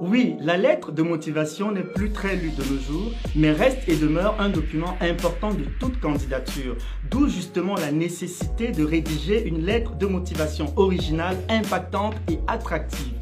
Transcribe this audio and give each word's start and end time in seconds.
Oui, 0.00 0.36
la 0.40 0.56
lettre 0.56 0.92
de 0.92 1.02
motivation 1.02 1.72
n'est 1.72 1.82
plus 1.82 2.12
très 2.12 2.36
lue 2.36 2.52
de 2.52 2.62
nos 2.62 2.80
jours, 2.80 3.12
mais 3.34 3.50
reste 3.50 3.88
et 3.88 3.96
demeure 3.96 4.40
un 4.40 4.48
document 4.48 4.96
important 5.00 5.52
de 5.52 5.64
toute 5.80 5.98
candidature. 5.98 6.76
D'où 7.10 7.28
justement 7.28 7.74
la 7.74 7.90
nécessité 7.90 8.68
de 8.68 8.84
rédiger 8.84 9.46
une 9.46 9.64
lettre 9.64 9.96
de 9.96 10.06
motivation 10.06 10.72
originale, 10.76 11.36
impactante 11.48 12.14
et 12.30 12.38
attractive. 12.46 13.14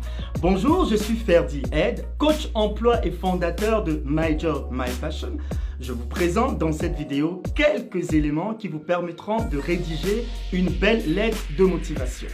Bonjour, 0.42 0.84
je 0.84 0.96
suis 0.96 1.16
Ferdi 1.16 1.62
Ed, 1.72 2.04
coach 2.18 2.50
emploi 2.52 3.04
et 3.06 3.10
fondateur 3.10 3.82
de 3.82 4.02
My 4.04 4.38
Job, 4.38 4.68
My 4.70 4.90
Passion. 5.00 5.38
Je 5.80 5.92
vous 5.92 6.06
présente 6.06 6.58
dans 6.58 6.72
cette 6.72 6.96
vidéo 6.96 7.42
quelques 7.54 8.12
éléments 8.12 8.54
qui 8.54 8.68
vous 8.68 8.78
permettront 8.78 9.48
de 9.48 9.56
rédiger 9.56 10.26
une 10.52 10.68
belle 10.68 11.14
lettre 11.14 11.42
de 11.56 11.64
motivation. 11.64 12.28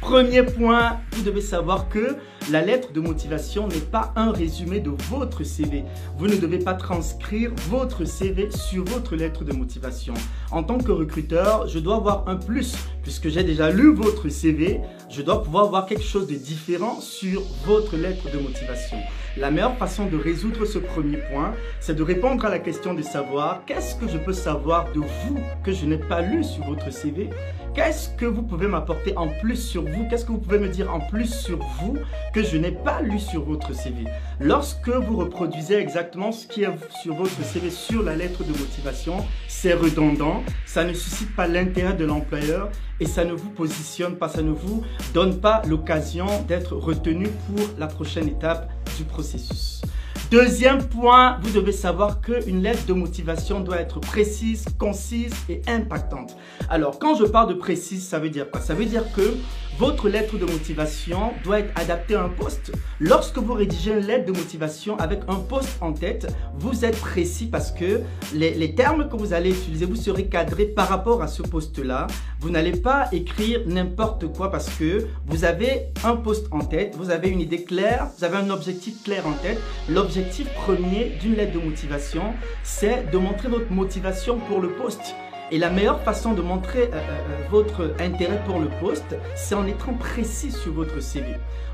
Premier 0.00 0.44
point, 0.44 1.00
vous 1.12 1.22
devez 1.22 1.40
savoir 1.40 1.88
que 1.88 2.16
la 2.50 2.62
lettre 2.62 2.92
de 2.92 3.00
motivation 3.00 3.66
n'est 3.66 3.80
pas 3.80 4.12
un 4.16 4.30
résumé 4.30 4.80
de 4.80 4.90
votre 5.10 5.42
CV. 5.42 5.84
Vous 6.16 6.28
ne 6.28 6.36
devez 6.36 6.60
pas 6.60 6.74
transcrire 6.74 7.50
votre 7.68 8.04
CV 8.04 8.48
sur 8.50 8.84
votre 8.84 9.16
lettre 9.16 9.44
de 9.44 9.52
motivation. 9.52 10.14
En 10.50 10.62
tant 10.62 10.78
que 10.78 10.92
recruteur, 10.92 11.66
je 11.66 11.78
dois 11.78 11.96
avoir 11.96 12.28
un 12.28 12.36
plus. 12.36 12.76
Puisque 13.02 13.28
j'ai 13.28 13.42
déjà 13.42 13.70
lu 13.70 13.92
votre 13.92 14.28
CV, 14.28 14.80
je 15.10 15.20
dois 15.20 15.42
pouvoir 15.42 15.68
voir 15.68 15.84
quelque 15.84 16.04
chose 16.04 16.26
de 16.26 16.36
différent 16.36 17.00
sur 17.00 17.42
votre 17.66 17.96
lettre 17.96 18.30
de 18.32 18.38
motivation. 18.38 18.98
La 19.36 19.50
meilleure 19.50 19.76
façon 19.76 20.06
de 20.06 20.16
résoudre 20.16 20.64
ce 20.64 20.78
premier 20.78 21.18
point, 21.30 21.54
c'est 21.80 21.94
de 21.94 22.02
répondre 22.02 22.44
à 22.44 22.48
la 22.48 22.58
question 22.58 22.94
de 22.94 23.02
savoir 23.02 23.62
qu'est-ce 23.66 23.94
que 23.94 24.08
je 24.08 24.18
peux 24.18 24.32
savoir 24.32 24.92
de 24.92 25.00
vous 25.00 25.38
que 25.62 25.72
je 25.72 25.86
n'ai 25.86 25.98
pas 25.98 26.22
lu 26.22 26.42
sur 26.42 26.64
votre 26.64 26.92
CV 26.92 27.30
Qu'est-ce 27.74 28.08
que 28.16 28.24
vous 28.24 28.42
pouvez 28.42 28.66
m'apporter 28.66 29.16
en 29.16 29.28
plus 29.28 29.56
sur 29.56 29.82
vous? 29.82 30.08
Qu'est-ce 30.08 30.24
que 30.24 30.32
vous 30.32 30.38
pouvez 30.38 30.58
me 30.58 30.68
dire 30.68 30.92
en 30.92 30.98
plus 30.98 31.32
sur 31.32 31.58
vous 31.80 31.96
que 32.34 32.42
je 32.42 32.56
n'ai 32.56 32.72
pas 32.72 33.02
lu 33.02 33.20
sur 33.20 33.44
votre 33.44 33.72
CV 33.72 34.04
Lorsque 34.40 34.88
vous 34.88 35.16
reproduisez 35.16 35.76
exactement 35.76 36.32
ce 36.32 36.46
qui 36.46 36.64
est 36.64 36.68
sur 37.02 37.14
votre 37.14 37.40
CV 37.44 37.70
sur 37.70 38.02
la 38.02 38.16
lettre 38.16 38.42
de 38.42 38.50
motivation, 38.50 39.24
c'est 39.46 39.74
redondant, 39.74 40.42
ça 40.66 40.82
ne 40.82 40.92
suscite 40.92 41.36
pas 41.36 41.46
l'intérêt 41.46 41.94
de 41.94 42.04
l'employeur 42.04 42.70
et 42.98 43.06
ça 43.06 43.24
ne 43.24 43.32
vous 43.32 43.50
positionne 43.50 44.16
pas, 44.16 44.28
ça 44.28 44.42
ne 44.42 44.50
vous 44.50 44.82
donne 45.14 45.38
pas 45.38 45.62
l'occasion 45.68 46.26
d'être 46.48 46.74
retenu 46.74 47.28
pour 47.28 47.64
la 47.78 47.86
prochaine 47.86 48.26
étape 48.26 48.72
du 48.96 49.04
processus. 49.04 49.82
Deuxième 50.30 50.86
point, 50.86 51.38
vous 51.42 51.50
devez 51.50 51.72
savoir 51.72 52.20
qu'une 52.20 52.62
lettre 52.62 52.84
de 52.86 52.92
motivation 52.92 53.60
doit 53.60 53.80
être 53.80 53.98
précise, 53.98 54.66
concise 54.78 55.32
et 55.48 55.62
impactante. 55.66 56.36
Alors, 56.68 56.98
quand 56.98 57.14
je 57.14 57.24
parle 57.24 57.48
de 57.48 57.54
précise, 57.54 58.06
ça 58.06 58.18
veut 58.18 58.28
dire 58.28 58.50
quoi? 58.50 58.60
Ça 58.60 58.74
veut 58.74 58.84
dire 58.84 59.10
que 59.14 59.36
votre 59.78 60.08
lettre 60.08 60.36
de 60.36 60.44
motivation 60.44 61.32
doit 61.44 61.60
être 61.60 61.72
adaptée 61.80 62.16
à 62.16 62.24
un 62.24 62.28
poste. 62.28 62.72
Lorsque 62.98 63.38
vous 63.38 63.52
rédigez 63.52 63.92
une 63.92 64.00
lettre 64.00 64.26
de 64.26 64.36
motivation 64.36 64.98
avec 64.98 65.20
un 65.28 65.36
poste 65.36 65.78
en 65.80 65.92
tête, 65.92 66.26
vous 66.58 66.84
êtes 66.84 66.98
précis 66.98 67.46
parce 67.46 67.70
que 67.70 68.00
les, 68.34 68.54
les 68.54 68.74
termes 68.74 69.08
que 69.08 69.16
vous 69.16 69.32
allez 69.32 69.50
utiliser, 69.50 69.86
vous 69.86 69.94
serez 69.94 70.26
cadré 70.26 70.66
par 70.66 70.88
rapport 70.88 71.22
à 71.22 71.28
ce 71.28 71.42
poste-là. 71.42 72.08
Vous 72.40 72.50
n'allez 72.50 72.72
pas 72.72 73.08
écrire 73.12 73.60
n'importe 73.66 74.26
quoi 74.32 74.50
parce 74.50 74.68
que 74.68 75.06
vous 75.26 75.44
avez 75.44 75.92
un 76.04 76.16
poste 76.16 76.48
en 76.50 76.60
tête, 76.60 76.96
vous 76.96 77.10
avez 77.10 77.28
une 77.28 77.40
idée 77.40 77.62
claire, 77.62 78.08
vous 78.18 78.24
avez 78.24 78.36
un 78.36 78.50
objectif 78.50 79.04
clair 79.04 79.26
en 79.28 79.32
tête. 79.32 79.60
L'objectif 79.88 80.48
premier 80.54 81.12
d'une 81.20 81.36
lettre 81.36 81.52
de 81.52 81.64
motivation, 81.64 82.34
c'est 82.64 83.08
de 83.12 83.18
montrer 83.18 83.48
votre 83.48 83.70
motivation 83.70 84.38
pour 84.38 84.60
le 84.60 84.70
poste. 84.70 85.14
Et 85.50 85.56
la 85.56 85.70
meilleure 85.70 86.02
façon 86.02 86.34
de 86.34 86.42
montrer 86.42 86.90
euh, 86.92 86.92
euh, 86.92 86.98
euh, 86.98 87.48
votre 87.50 87.94
intérêt 88.00 88.42
pour 88.44 88.60
le 88.60 88.68
poste, 88.80 89.16
c'est 89.34 89.54
en 89.54 89.66
étant 89.66 89.94
précis 89.94 90.52
sur 90.52 90.72
votre 90.74 91.00
CV. 91.00 91.24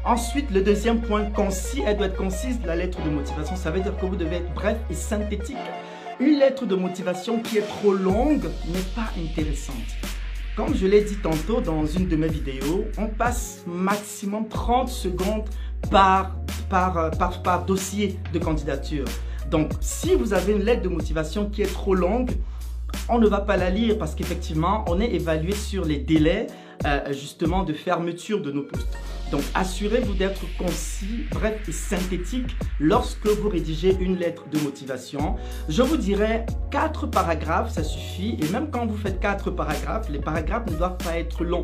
Ensuite, 0.05 0.53
le 0.53 0.62
deuxième 0.62 1.00
point, 1.00 1.25
concis, 1.25 1.83
elle 1.84 1.97
doit 1.97 2.06
être 2.06 2.16
concise, 2.16 2.61
la 2.64 2.77
lettre 2.77 3.03
de 3.03 3.11
motivation. 3.11 3.56
Ça 3.56 3.72
veut 3.72 3.81
dire 3.81 3.97
que 3.97 4.06
vous 4.06 4.14
devez 4.14 4.36
être 4.36 4.55
bref 4.55 4.77
et 4.91 4.94
synthétique. 4.94 5.56
Une 6.20 6.39
lettre 6.39 6.66
de 6.66 6.77
motivation 6.77 7.41
qui 7.41 7.58
est 7.58 7.66
trop 7.66 7.92
longue 7.92 8.44
n'est 8.69 8.94
pas 8.94 9.11
intéressante. 9.19 9.75
Comme 10.54 10.76
je 10.76 10.87
l'ai 10.87 11.03
dit 11.03 11.16
tantôt 11.16 11.60
dans 11.60 11.84
une 11.84 12.06
de 12.06 12.15
mes 12.15 12.28
vidéos, 12.28 12.84
on 12.97 13.09
passe 13.09 13.65
maximum 13.66 14.47
30 14.47 14.88
secondes 14.88 15.49
par, 15.91 16.37
par, 16.70 17.10
par, 17.19 17.43
par 17.43 17.65
dossier 17.65 18.20
de 18.32 18.38
candidature. 18.38 19.06
Donc, 19.50 19.72
si 19.81 20.15
vous 20.15 20.32
avez 20.32 20.53
une 20.53 20.62
lettre 20.62 20.82
de 20.82 20.88
motivation 20.88 21.50
qui 21.50 21.62
est 21.62 21.72
trop 21.72 21.97
longue, 21.97 22.31
on 23.09 23.19
ne 23.19 23.26
va 23.26 23.41
pas 23.41 23.56
la 23.56 23.70
lire 23.70 23.98
parce 23.98 24.15
qu'effectivement, 24.15 24.84
on 24.88 25.00
est 25.00 25.12
évalué 25.12 25.53
sur 25.53 25.84
les 25.84 25.98
délais 25.98 26.47
euh, 26.87 27.12
justement 27.12 27.62
de 27.62 27.72
fermeture 27.72 28.41
de 28.41 28.50
nos 28.50 28.62
postes. 28.62 28.88
Donc, 29.31 29.42
assurez-vous 29.54 30.15
d'être 30.15 30.42
concis, 30.59 31.25
bref 31.31 31.60
et 31.69 31.72
synthétique 31.72 32.56
lorsque 32.78 33.26
vous 33.26 33.48
rédigez 33.48 33.97
une 33.98 34.16
lettre 34.16 34.44
de 34.50 34.59
motivation. 34.60 35.37
Je 35.69 35.82
vous 35.82 35.97
dirais 35.97 36.47
quatre 36.70 37.06
paragraphes, 37.06 37.72
ça 37.72 37.82
suffit. 37.82 38.38
Et 38.41 38.48
même 38.48 38.70
quand 38.70 38.87
vous 38.87 38.97
faites 38.97 39.20
quatre 39.20 39.50
paragraphes, 39.50 40.09
les 40.10 40.20
paragraphes 40.20 40.70
ne 40.70 40.76
doivent 40.76 40.98
pas 40.98 41.19
être 41.19 41.44
longs. 41.44 41.62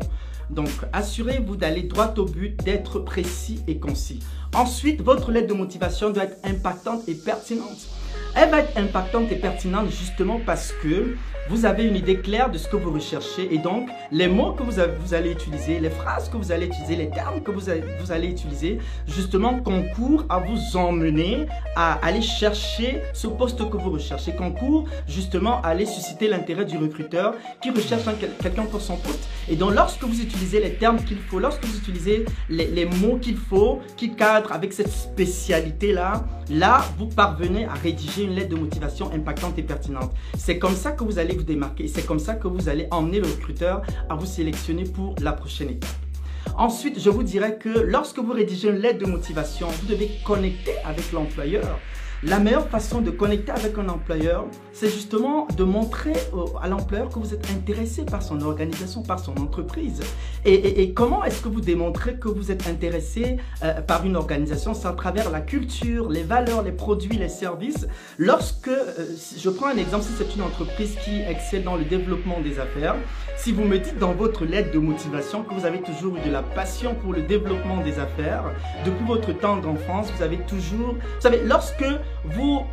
Donc, 0.49 0.69
assurez-vous 0.91 1.55
d'aller 1.55 1.83
droit 1.83 2.13
au 2.17 2.25
but, 2.25 2.61
d'être 2.63 2.99
précis 2.99 3.61
et 3.67 3.79
concis. 3.79 4.19
Ensuite, 4.53 5.01
votre 5.01 5.31
lettre 5.31 5.47
de 5.47 5.53
motivation 5.53 6.09
doit 6.09 6.23
être 6.23 6.37
impactante 6.43 7.07
et 7.07 7.15
pertinente. 7.15 7.87
Elle 8.35 8.49
va 8.49 8.59
être 8.59 8.77
impactante 8.77 9.31
et 9.31 9.35
pertinente 9.35 9.89
justement 9.91 10.39
parce 10.45 10.73
que 10.81 11.15
vous 11.49 11.65
avez 11.65 11.83
une 11.83 11.95
idée 11.95 12.17
claire 12.17 12.49
de 12.49 12.57
ce 12.57 12.67
que 12.67 12.77
vous 12.77 12.93
recherchez 12.93 13.53
et 13.53 13.57
donc 13.57 13.89
les 14.11 14.27
mots 14.27 14.53
que 14.53 14.63
vous, 14.63 14.79
allez 14.79 15.31
utiliser, 15.31 15.79
les 15.79 15.89
phrases 15.89 16.29
que 16.29 16.37
vous 16.37 16.51
allez 16.51 16.67
utiliser, 16.67 16.95
les 16.95 17.09
termes 17.09 17.41
que 17.41 17.51
vous, 17.51 17.69
allez 17.69 18.27
utiliser, 18.27 18.77
justement 19.07 19.59
concourent 19.59 20.25
à 20.29 20.39
vous 20.39 20.77
emmener 20.77 21.47
à 21.75 21.93
aller 22.05 22.21
chercher 22.21 23.01
ce 23.13 23.27
poste 23.27 23.69
que 23.69 23.77
vous 23.77 23.91
recherchez, 23.91 24.33
concourent 24.33 24.85
justement 25.07 25.61
à 25.61 25.69
aller 25.69 25.85
susciter 25.85 26.27
l'intérêt 26.27 26.65
du 26.65 26.77
recruteur 26.77 27.33
qui 27.61 27.71
recherche 27.71 28.03
quelqu'un 28.41 28.65
pour 28.65 28.81
son 28.81 28.97
poste. 28.97 29.27
Et 29.49 29.55
donc 29.55 29.73
lorsque 29.73 30.03
vous 30.03 30.21
utilisez 30.21 30.61
les 30.61 30.75
termes 30.75 31.03
qu'il 31.03 31.17
faut, 31.17 31.39
lorsque 31.39 31.65
vous 31.65 31.77
utilisez 31.77 32.25
les, 32.49 32.67
les 32.67 32.85
mots 32.85 33.17
qu'il 33.17 33.37
faut, 33.37 33.79
qui 33.97 34.15
cadrent 34.15 34.53
avec 34.53 34.71
cette 34.71 34.91
spécialité-là, 34.91 36.23
là, 36.49 36.81
vous 36.97 37.07
parvenez 37.07 37.65
à 37.65 37.73
rédiger 37.73 38.00
une 38.23 38.35
lettre 38.35 38.49
de 38.49 38.55
motivation 38.55 39.11
impactante 39.13 39.57
et 39.57 39.63
pertinente. 39.63 40.13
C'est 40.37 40.59
comme 40.59 40.75
ça 40.75 40.91
que 40.91 41.03
vous 41.03 41.19
allez 41.19 41.35
vous 41.35 41.43
démarquer. 41.43 41.87
C'est 41.87 42.05
comme 42.05 42.19
ça 42.19 42.35
que 42.35 42.47
vous 42.47 42.69
allez 42.69 42.87
emmener 42.91 43.19
le 43.19 43.27
recruteur 43.27 43.81
à 44.09 44.15
vous 44.15 44.25
sélectionner 44.25 44.83
pour 44.83 45.15
la 45.21 45.33
prochaine 45.33 45.69
étape. 45.69 45.89
Ensuite, 46.57 46.99
je 46.99 47.09
vous 47.09 47.23
dirais 47.23 47.57
que 47.57 47.69
lorsque 47.69 48.19
vous 48.19 48.33
rédigez 48.33 48.69
une 48.69 48.77
lettre 48.77 48.99
de 48.99 49.05
motivation, 49.05 49.67
vous 49.67 49.87
devez 49.87 50.11
connecter 50.25 50.73
avec 50.85 51.11
l'employeur. 51.11 51.79
La 52.23 52.37
meilleure 52.37 52.69
façon 52.69 53.01
de 53.01 53.09
connecter 53.09 53.51
avec 53.51 53.79
un 53.79 53.89
employeur, 53.89 54.45
c'est 54.73 54.89
justement 54.89 55.47
de 55.57 55.63
montrer 55.63 56.13
à 56.61 56.67
l'employeur 56.67 57.09
que 57.09 57.17
vous 57.17 57.33
êtes 57.33 57.49
intéressé 57.49 58.03
par 58.03 58.21
son 58.21 58.41
organisation, 58.41 59.01
par 59.01 59.17
son 59.17 59.35
entreprise. 59.37 60.01
Et, 60.45 60.93
comment 60.93 61.23
est-ce 61.23 61.41
que 61.41 61.49
vous 61.49 61.61
démontrez 61.61 62.19
que 62.19 62.27
vous 62.27 62.51
êtes 62.51 62.67
intéressé 62.67 63.37
euh, 63.63 63.81
par 63.81 64.05
une 64.05 64.15
organisation? 64.15 64.75
C'est 64.75 64.87
à 64.87 64.91
travers 64.91 65.31
la 65.31 65.41
culture, 65.41 66.09
les 66.09 66.21
valeurs, 66.21 66.61
les 66.61 66.71
produits, 66.71 67.17
les 67.17 67.29
services. 67.29 67.87
Lorsque, 68.19 68.67
euh, 68.67 69.07
je 69.35 69.49
prends 69.49 69.67
un 69.67 69.77
exemple, 69.77 70.03
si 70.03 70.11
c'est 70.15 70.35
une 70.35 70.43
entreprise 70.43 70.95
qui 71.03 71.21
excelle 71.21 71.63
dans 71.63 71.75
le 71.75 71.85
développement 71.85 72.39
des 72.39 72.59
affaires, 72.59 72.95
si 73.35 73.51
vous 73.51 73.63
me 73.63 73.79
dites 73.79 73.97
dans 73.97 74.13
votre 74.13 74.45
lettre 74.45 74.71
de 74.71 74.77
motivation 74.77 75.43
que 75.43 75.55
vous 75.55 75.65
avez 75.65 75.81
toujours 75.81 76.17
eu 76.17 76.19
de 76.19 76.31
la 76.31 76.43
passion 76.43 76.93
pour 76.93 77.13
le 77.13 77.23
développement 77.23 77.81
des 77.81 77.97
affaires, 77.97 78.43
depuis 78.85 79.05
votre 79.05 79.31
temps 79.33 79.57
d'enfance, 79.57 80.11
vous 80.15 80.21
avez 80.21 80.37
toujours... 80.37 80.93
Vous 80.93 81.21
savez, 81.21 81.41
lorsque 81.45 81.83
vous 82.23 82.65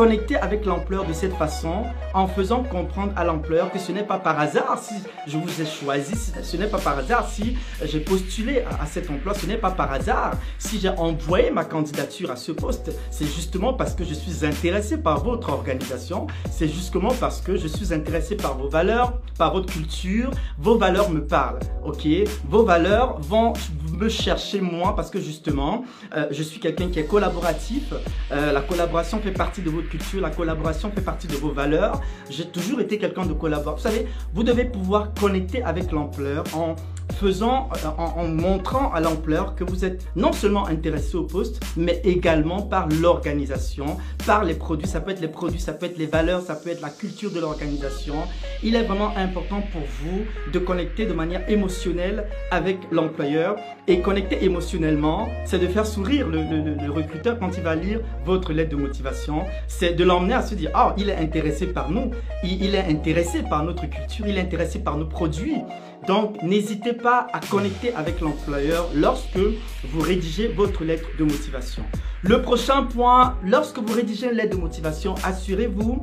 connecter 0.00 0.36
avec 0.36 0.64
l'ampleur 0.64 1.04
de 1.04 1.12
cette 1.12 1.34
façon 1.34 1.82
en 2.14 2.26
faisant 2.26 2.62
comprendre 2.62 3.12
à 3.16 3.24
l'ampleur 3.24 3.70
que 3.70 3.78
ce 3.78 3.92
n'est 3.92 4.02
pas 4.02 4.18
par 4.18 4.40
hasard 4.40 4.78
si 4.80 4.94
je 5.26 5.36
vous 5.36 5.60
ai 5.60 5.66
choisi, 5.66 6.14
ce 6.42 6.56
n'est 6.56 6.68
pas 6.68 6.78
par 6.78 6.96
hasard 6.96 7.28
si 7.28 7.58
j'ai 7.84 8.00
postulé 8.00 8.64
à, 8.80 8.86
cet 8.86 9.10
emploi, 9.10 9.34
ce 9.34 9.44
n'est 9.44 9.58
pas 9.58 9.70
par 9.70 9.92
hasard. 9.92 10.32
Si 10.58 10.80
j'ai 10.80 10.88
envoyé 10.88 11.50
ma 11.50 11.66
candidature 11.66 12.30
à 12.30 12.36
ce 12.36 12.50
poste. 12.50 12.92
C'est 13.10 13.26
justement 13.26 13.74
parce 13.74 13.94
que 13.94 14.02
je 14.02 14.14
suis 14.14 14.42
intéressé 14.42 14.96
par 14.96 15.22
votre 15.22 15.50
organisation, 15.50 16.28
c'est 16.50 16.68
justement 16.68 17.12
parce 17.20 17.42
que 17.42 17.56
je 17.56 17.68
suis 17.68 17.92
intéressé 17.92 18.36
par 18.36 18.56
vos 18.56 18.70
valeurs, 18.70 19.20
par 19.36 19.52
votre 19.52 19.70
culture, 19.70 20.30
vos 20.58 20.78
valeurs 20.78 21.10
me 21.10 21.26
parlent, 21.26 21.60
ok? 21.84 22.06
Vos 22.48 22.64
valeurs 22.64 23.20
vont 23.20 23.52
me 23.98 24.08
chercher 24.08 24.62
moi 24.62 24.96
parce 24.96 25.10
que 25.10 25.20
justement, 25.20 25.84
euh, 26.16 26.26
je 26.30 26.42
suis 26.42 26.58
quelqu'un 26.58 26.88
qui 26.88 27.00
est 27.00 27.06
collaboratif, 27.06 27.92
euh, 28.32 28.50
la 28.50 28.62
collaboration 28.62 29.20
fait 29.20 29.32
partie 29.32 29.60
de 29.60 29.68
vos 29.68 29.82
culture, 29.90 30.20
la 30.20 30.30
collaboration 30.30 30.90
fait 30.90 31.02
partie 31.02 31.26
de 31.26 31.34
vos 31.34 31.50
valeurs. 31.50 32.00
J'ai 32.30 32.46
toujours 32.46 32.80
été 32.80 32.96
quelqu'un 32.96 33.26
de 33.26 33.34
collaborateur. 33.34 33.76
Vous 33.76 33.82
savez, 33.82 34.06
vous 34.32 34.42
devez 34.42 34.64
pouvoir 34.64 35.12
connecter 35.12 35.62
avec 35.62 35.92
l'ampleur 35.92 36.44
en 36.54 36.76
faisant, 37.20 37.68
en, 37.98 38.26
montrant 38.28 38.90
à 38.94 39.00
l'ampleur 39.00 39.54
que 39.54 39.62
vous 39.62 39.84
êtes 39.84 40.06
non 40.16 40.32
seulement 40.32 40.66
intéressé 40.66 41.16
au 41.16 41.24
poste, 41.24 41.62
mais 41.76 42.00
également 42.02 42.62
par 42.62 42.88
l'organisation, 42.88 43.98
par 44.26 44.42
les 44.42 44.54
produits. 44.54 44.88
Ça 44.88 45.02
peut 45.02 45.10
être 45.10 45.20
les 45.20 45.28
produits, 45.28 45.60
ça 45.60 45.74
peut 45.74 45.84
être 45.84 45.98
les 45.98 46.06
valeurs, 46.06 46.40
ça 46.40 46.54
peut 46.54 46.70
être 46.70 46.80
la 46.80 46.88
culture 46.88 47.30
de 47.30 47.38
l'organisation. 47.38 48.14
Il 48.62 48.74
est 48.74 48.84
vraiment 48.84 49.14
important 49.18 49.62
pour 49.70 49.82
vous 49.82 50.22
de 50.50 50.58
connecter 50.58 51.04
de 51.04 51.12
manière 51.12 51.48
émotionnelle 51.50 52.24
avec 52.50 52.78
l'employeur. 52.90 53.56
Et 53.86 54.00
connecter 54.00 54.44
émotionnellement, 54.44 55.28
c'est 55.44 55.58
de 55.58 55.66
faire 55.66 55.84
sourire 55.84 56.28
le, 56.28 56.90
recruteur 56.90 57.38
quand 57.38 57.50
il 57.56 57.62
va 57.62 57.74
lire 57.74 58.00
votre 58.24 58.52
lettre 58.52 58.70
de 58.70 58.76
motivation. 58.76 59.44
C'est 59.66 59.94
de 59.94 60.04
l'emmener 60.04 60.34
à 60.34 60.42
se 60.42 60.54
dire, 60.54 60.70
oh, 60.76 60.92
il 60.96 61.10
est 61.10 61.16
intéressé 61.16 61.66
par 61.66 61.90
nous, 61.90 62.12
il 62.44 62.74
est 62.74 62.84
intéressé 62.88 63.42
par 63.42 63.64
notre 63.64 63.90
culture, 63.90 64.26
il 64.26 64.38
est 64.38 64.42
intéressé 64.42 64.78
par 64.78 64.96
nos 64.96 65.06
produits. 65.06 65.56
Donc, 66.06 66.42
n'hésitez 66.42 66.92
pas 66.92 67.26
à 67.32 67.40
connecter 67.40 67.94
avec 67.94 68.20
l'employeur 68.20 68.88
lorsque 68.94 69.38
vous 69.84 70.00
rédigez 70.00 70.48
votre 70.48 70.84
lettre 70.84 71.08
de 71.18 71.24
motivation. 71.24 71.82
Le 72.22 72.42
prochain 72.42 72.84
point, 72.84 73.36
lorsque 73.44 73.78
vous 73.78 73.92
rédigez 73.92 74.26
une 74.26 74.36
lettre 74.36 74.56
de 74.56 74.60
motivation, 74.60 75.14
assurez-vous 75.24 76.02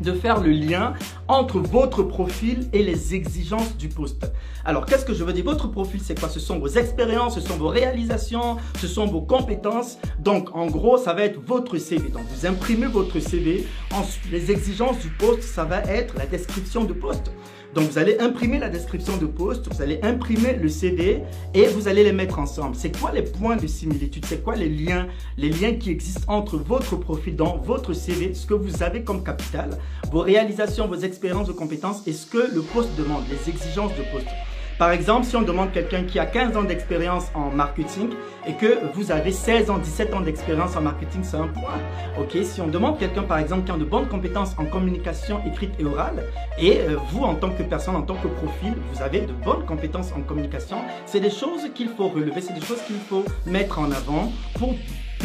de 0.00 0.12
faire 0.12 0.40
le 0.40 0.50
lien 0.50 0.92
entre 1.26 1.58
votre 1.58 2.02
profil 2.02 2.68
et 2.72 2.82
les 2.82 3.14
exigences 3.14 3.76
du 3.76 3.88
poste. 3.88 4.30
Alors, 4.64 4.84
qu'est-ce 4.84 5.04
que 5.04 5.14
je 5.14 5.24
veux 5.24 5.32
dire? 5.32 5.44
Votre 5.44 5.68
profil, 5.68 6.00
c'est 6.02 6.18
quoi? 6.18 6.28
Ce 6.28 6.40
sont 6.40 6.58
vos 6.58 6.68
expériences, 6.68 7.36
ce 7.36 7.40
sont 7.40 7.56
vos 7.56 7.68
réalisations, 7.68 8.58
ce 8.78 8.86
sont 8.86 9.06
vos 9.06 9.22
compétences. 9.22 9.98
Donc, 10.18 10.54
en 10.54 10.66
gros, 10.66 10.98
ça 10.98 11.14
va 11.14 11.22
être 11.22 11.40
votre 11.40 11.78
CV. 11.78 12.10
Donc, 12.10 12.24
vous 12.28 12.46
imprimez 12.46 12.86
votre 12.86 13.18
CV. 13.20 13.66
Ensuite, 13.94 14.30
les 14.30 14.50
exigences 14.50 14.98
du 14.98 15.08
poste, 15.08 15.42
ça 15.42 15.64
va 15.64 15.80
être 15.82 16.14
la 16.18 16.26
description 16.26 16.84
de 16.84 16.92
poste. 16.92 17.30
Donc 17.76 17.90
vous 17.90 17.98
allez 17.98 18.16
imprimer 18.20 18.58
la 18.58 18.70
description 18.70 19.18
de 19.18 19.26
poste, 19.26 19.70
vous 19.70 19.82
allez 19.82 20.00
imprimer 20.02 20.54
le 20.54 20.66
CV 20.66 21.20
et 21.52 21.66
vous 21.66 21.88
allez 21.88 22.04
les 22.04 22.12
mettre 22.12 22.38
ensemble. 22.38 22.74
C'est 22.74 22.98
quoi 22.98 23.12
les 23.12 23.20
points 23.20 23.56
de 23.56 23.66
similitude? 23.66 24.24
C'est 24.24 24.42
quoi 24.42 24.56
les 24.56 24.70
liens 24.70 25.08
Les 25.36 25.50
liens 25.50 25.74
qui 25.74 25.90
existent 25.90 26.24
entre 26.26 26.56
votre 26.56 26.96
profil 26.96 27.36
dans 27.36 27.58
votre 27.58 27.92
CV, 27.92 28.32
ce 28.32 28.46
que 28.46 28.54
vous 28.54 28.82
avez 28.82 29.04
comme 29.04 29.22
capital, 29.22 29.76
vos 30.10 30.20
réalisations, 30.20 30.88
vos 30.88 30.96
expériences, 30.96 31.48
vos 31.48 31.54
compétences 31.54 32.00
et 32.06 32.14
ce 32.14 32.24
que 32.24 32.50
le 32.54 32.62
poste 32.62 32.96
demande, 32.96 33.24
les 33.28 33.52
exigences 33.52 33.92
de 33.92 34.10
poste? 34.10 34.30
Par 34.78 34.90
exemple, 34.90 35.24
si 35.24 35.34
on 35.36 35.42
demande 35.42 35.72
quelqu'un 35.72 36.04
qui 36.04 36.18
a 36.18 36.26
15 36.26 36.54
ans 36.54 36.62
d'expérience 36.62 37.30
en 37.32 37.50
marketing 37.50 38.10
et 38.46 38.52
que 38.52 38.92
vous 38.92 39.10
avez 39.10 39.32
16 39.32 39.70
ans, 39.70 39.78
17 39.78 40.12
ans 40.12 40.20
d'expérience 40.20 40.76
en 40.76 40.82
marketing, 40.82 41.22
c'est 41.24 41.38
un 41.38 41.46
point. 41.46 41.78
Ok, 42.20 42.36
si 42.42 42.60
on 42.60 42.66
demande 42.66 42.98
quelqu'un, 42.98 43.22
par 43.22 43.38
exemple, 43.38 43.64
qui 43.64 43.72
a 43.72 43.78
de 43.78 43.84
bonnes 43.84 44.06
compétences 44.06 44.54
en 44.58 44.66
communication 44.66 45.40
écrite 45.46 45.72
et 45.78 45.84
orale, 45.84 46.24
et 46.58 46.80
euh, 46.80 46.96
vous, 47.10 47.22
en 47.24 47.34
tant 47.36 47.50
que 47.50 47.62
personne, 47.62 47.96
en 47.96 48.02
tant 48.02 48.16
que 48.16 48.28
profil, 48.28 48.74
vous 48.92 49.02
avez 49.02 49.22
de 49.22 49.32
bonnes 49.32 49.64
compétences 49.64 50.12
en 50.12 50.20
communication, 50.20 50.76
c'est 51.06 51.20
des 51.20 51.30
choses 51.30 51.70
qu'il 51.74 51.88
faut 51.88 52.08
relever, 52.08 52.42
c'est 52.42 52.52
des 52.54 52.64
choses 52.64 52.82
qu'il 52.82 52.96
faut 52.96 53.24
mettre 53.46 53.78
en 53.78 53.90
avant 53.90 54.30
pour 54.58 54.74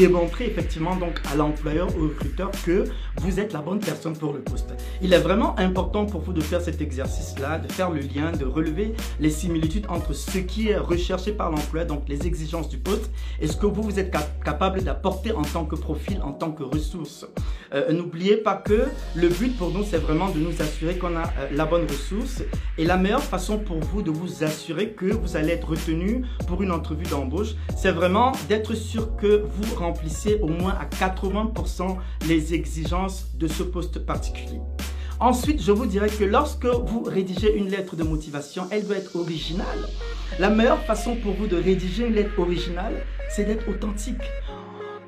démontrer 0.01 0.47
effectivement 0.47 0.95
donc 0.95 1.21
à 1.31 1.35
l'employeur, 1.35 1.87
au 1.95 2.07
recruteur 2.07 2.49
que 2.65 2.85
vous 3.17 3.39
êtes 3.39 3.53
la 3.53 3.61
bonne 3.61 3.79
personne 3.79 4.17
pour 4.17 4.33
le 4.33 4.39
poste. 4.39 4.73
Il 4.99 5.13
est 5.13 5.19
vraiment 5.19 5.55
important 5.59 6.07
pour 6.07 6.21
vous 6.21 6.33
de 6.33 6.41
faire 6.41 6.59
cet 6.59 6.81
exercice-là, 6.81 7.59
de 7.59 7.71
faire 7.71 7.91
le 7.91 7.99
lien, 7.99 8.31
de 8.31 8.45
relever 8.45 8.95
les 9.19 9.29
similitudes 9.29 9.85
entre 9.89 10.13
ce 10.13 10.39
qui 10.39 10.69
est 10.69 10.77
recherché 10.77 11.33
par 11.33 11.51
l'employeur, 11.51 11.85
donc 11.87 12.09
les 12.09 12.25
exigences 12.25 12.67
du 12.67 12.79
poste, 12.79 13.11
et 13.39 13.45
ce 13.45 13.55
que 13.55 13.67
vous, 13.67 13.83
vous 13.83 13.99
êtes 13.99 14.11
capable 14.43 14.81
d'apporter 14.81 15.33
en 15.33 15.43
tant 15.43 15.65
que 15.65 15.75
profil, 15.75 16.19
en 16.23 16.31
tant 16.31 16.51
que 16.51 16.63
ressource. 16.63 17.27
Euh, 17.73 17.93
n'oubliez 17.93 18.37
pas 18.37 18.55
que 18.55 18.87
le 19.15 19.29
but 19.29 19.55
pour 19.55 19.69
nous, 19.69 19.83
c'est 19.83 19.99
vraiment 19.99 20.29
de 20.29 20.39
nous 20.39 20.61
assurer 20.61 20.97
qu'on 20.97 21.15
a 21.15 21.25
euh, 21.25 21.47
la 21.53 21.65
bonne 21.65 21.83
ressource. 21.83 22.41
Et 22.79 22.85
la 22.85 22.97
meilleure 22.97 23.23
façon 23.23 23.59
pour 23.59 23.79
vous 23.79 24.01
de 24.01 24.09
vous 24.09 24.43
assurer 24.43 24.89
que 24.89 25.05
vous 25.05 25.35
allez 25.35 25.51
être 25.53 25.69
retenu 25.69 26.23
pour 26.47 26.63
une 26.63 26.71
entrevue 26.71 27.05
d'embauche, 27.05 27.53
c'est 27.77 27.91
vraiment 27.91 28.31
d'être 28.49 28.73
sûr 28.73 29.15
que 29.15 29.45
vous 29.47 29.75
remplissez 29.75 29.90
au 30.41 30.47
moins 30.47 30.77
à 30.79 30.85
80% 30.85 31.97
les 32.27 32.53
exigences 32.53 33.27
de 33.35 33.47
ce 33.47 33.63
poste 33.63 33.99
particulier. 33.99 34.59
Ensuite, 35.19 35.61
je 35.61 35.71
vous 35.71 35.85
dirais 35.85 36.09
que 36.09 36.23
lorsque 36.23 36.65
vous 36.65 37.03
rédigez 37.03 37.55
une 37.55 37.69
lettre 37.69 37.95
de 37.95 38.03
motivation, 38.03 38.67
elle 38.71 38.85
doit 38.87 38.97
être 38.97 39.15
originale. 39.15 39.87
La 40.39 40.49
meilleure 40.49 40.83
façon 40.83 41.15
pour 41.15 41.33
vous 41.33 41.45
de 41.45 41.55
rédiger 41.55 42.07
une 42.07 42.15
lettre 42.15 42.39
originale, 42.39 43.03
c'est 43.29 43.45
d'être 43.45 43.69
authentique 43.69 44.23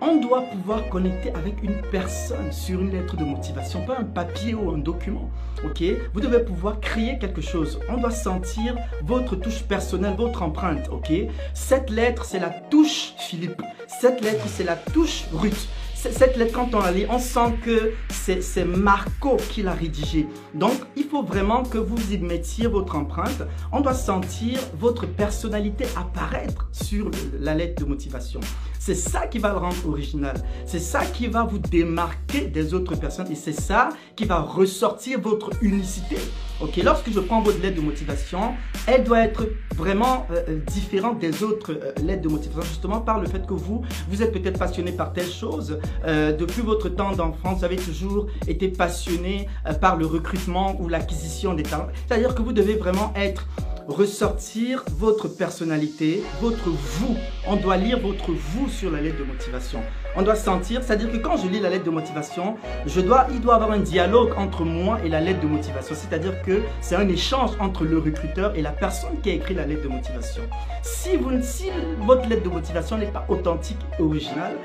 on 0.06 0.18
doit 0.18 0.42
pouvoir 0.42 0.90
connecter 0.90 1.32
avec 1.34 1.64
une 1.64 1.82
personne 1.92 2.52
sur 2.52 2.82
une 2.82 2.92
lettre 2.92 3.16
de 3.16 3.24
motivation, 3.24 3.86
pas 3.86 3.98
un 4.00 4.04
papier 4.04 4.54
ou 4.54 4.72
un 4.72 4.78
document. 4.78 5.30
Ok? 5.64 5.82
Vous 6.14 6.20
devez 6.20 6.40
pouvoir 6.40 6.80
créer 6.82 7.18
quelque 7.18 7.42
chose. 7.42 7.80
On 7.90 7.98
doit 7.98 8.12
sentir 8.12 8.76
votre 9.04 9.36
touche 9.36 9.64
personnelle, 9.64 10.16
votre 10.18 10.42
empreinte. 10.42 10.90
Ok? 10.92 11.12
Cette 11.54 11.90
lettre, 11.90 12.26
c'est 12.26 12.40
la 12.40 12.50
touche 12.50 13.14
Philippe. 13.18 13.62
Cette 13.88 14.22
lettre, 14.22 14.46
c'est 14.48 14.66
la 14.66 14.76
touche 14.76 15.26
Ruth 15.32 15.70
cette 16.12 16.36
lettre, 16.36 16.54
quand 16.54 16.74
on 16.74 16.80
la 16.80 16.92
lit, 16.92 17.06
on 17.10 17.20
sent 17.20 17.54
que 17.64 17.94
c'est 18.10 18.66
Marco 18.66 19.38
qui 19.50 19.64
l'a 19.64 19.74
rédigée. 19.74 20.28
Donc, 20.54 20.74
il 20.98 21.06
faut 21.06 21.24
vraiment 21.24 21.64
que 21.64 21.78
vous 21.78 22.12
y 22.12 22.18
mettiez 22.18 22.68
votre 22.68 22.98
empreinte. 22.98 23.44
On 23.72 23.80
doit 23.80 23.94
sentir 23.94 24.60
votre 24.78 25.06
personnalité 25.06 25.86
apparaître 25.96 26.68
sur 26.74 27.10
la 27.40 27.56
lettre 27.56 27.84
de 27.84 27.90
motivation. 27.90 28.42
C'est 28.86 28.96
ça 28.96 29.28
qui 29.28 29.40
va 29.40 29.54
le 29.54 29.60
rendre 29.60 29.88
original. 29.88 30.36
C'est 30.66 30.78
ça 30.78 31.06
qui 31.06 31.28
va 31.28 31.46
vous 31.46 31.58
démarquer 31.58 32.48
des 32.48 32.74
autres 32.74 32.98
personnes 32.98 33.32
et 33.32 33.36
c'est 33.36 33.54
ça 33.54 33.88
qui 34.18 34.26
va 34.26 34.42
ressortir 34.42 35.22
votre 35.22 35.52
unicité. 35.62 36.18
Ok, 36.60 36.76
lorsque 36.84 37.10
je 37.10 37.22
prends 37.22 37.42
votre 37.42 37.62
lettre 37.62 37.78
de 37.78 37.82
motivation, 37.82 38.56
elle 38.86 39.06
doit 39.06 39.22
être 39.22 39.48
vraiment 39.78 40.28
euh, 40.32 40.44
euh, 40.50 40.60
différente 40.68 41.18
des 41.20 41.44
autres 41.44 41.72
euh, 41.72 41.94
lettres 42.04 42.24
de 42.24 42.28
motivation, 42.28 42.62
justement 42.62 43.00
par 43.00 43.22
le 43.22 43.28
fait 43.28 43.48
que 43.48 43.54
vous, 43.54 43.86
vous 44.10 44.22
êtes 44.22 44.34
peut-être 44.34 44.60
passionné 44.60 44.92
par 44.92 45.14
telle 45.14 45.32
chose. 45.32 45.80
depuis 46.06 46.62
votre 46.62 46.90
temps 46.90 47.14
d'enfance, 47.14 47.60
vous 47.60 47.66
avez 47.66 47.78
toujours 47.78 48.28
été 48.48 48.68
passionné 48.68 49.48
par 49.80 49.96
le 49.96 50.06
recrutement 50.06 50.76
ou 50.82 50.90
l'acquisition 50.90 51.54
des 51.54 51.64
talents. 51.64 51.88
C'est-à-dire 52.06 52.36
que 52.36 52.42
vous 52.42 52.52
devez 52.52 52.76
vraiment 52.76 53.14
être 53.16 53.48
ressortir 53.88 54.84
votre 54.98 55.28
personnalité, 55.28 56.24
votre 56.42 56.70
vous. 56.70 57.16
On 57.48 57.56
doit 57.56 57.78
lire 57.78 58.00
votre 58.00 58.32
vous 58.32 58.70
sur 58.70 58.92
la 58.92 59.02
lettre 59.02 59.20
de 59.20 59.24
motivation. 59.24 59.80
On 60.16 60.22
doit 60.22 60.36
sentir, 60.36 60.84
c'est-à-dire 60.84 61.12
que 61.12 61.18
quand 61.18 61.38
je 61.38 61.48
lis 61.48 61.60
la 61.60 61.70
lettre 61.70 61.86
de 61.86 61.90
motivation, 61.90 62.56
je 62.86 63.02
dois, 63.02 63.28
il 63.32 63.42
doit 63.42 63.56
avoir 63.56 63.72
un 63.72 63.80
dialogue 63.80 64.34
entre 64.38 64.64
moi 64.64 65.00
et 65.04 65.10
la 65.10 65.22
lettre 65.22 65.42
de 65.42 65.48
motivation. 65.48 65.96
C'est-à-dire 65.96 66.42
que 66.44 66.62
c'est 66.82 66.96
un 66.96 67.10
échange 67.10 67.52
entre 67.60 67.84
le 67.84 67.98
recruteur 67.98 68.56
et 68.56 68.62
la 68.62 68.72
personne 68.72 69.20
qui 69.22 69.32
a 69.32 69.34
écrit 69.34 69.54
la 69.54 69.66
lettre 69.66 69.84
de 69.84 69.90
motivation. 69.90 70.44
Si, 70.82 71.18
vous, 71.18 71.32
si 71.42 71.66
votre 72.06 72.28
lettre 72.30 72.44
de 72.44 72.50
motivation 72.50 72.98
n'est 72.98 73.08
pas 73.08 73.26
authentique 73.28 73.80
et 74.00 74.02
originale, 74.02 74.56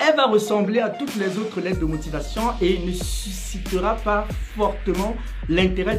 elle 0.00 0.16
va 0.16 0.26
ressembler 0.26 0.80
à 0.80 0.90
toutes 0.90 1.16
les 1.16 1.38
autres 1.38 1.60
lettres 1.60 1.80
de 1.80 1.84
motivation 1.86 2.42
et 2.60 2.78
ne 2.78 2.92
suscitera 2.92 3.96
pas 3.96 4.26
fortement 4.56 5.14
l'intérêt 5.48 5.98